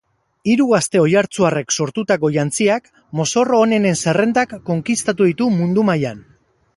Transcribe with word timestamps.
Hiru 0.51 0.63
gazte 0.69 0.99
oiartzuarrek 1.01 1.75
sortutako 1.83 2.31
jantziak 2.37 2.89
mozorro 3.19 3.59
onenen 3.67 3.99
zerrendak 4.07 4.57
konkistatu 4.71 5.29
ditu 5.31 5.51
mundu 5.59 5.85
mailan. 5.91 6.25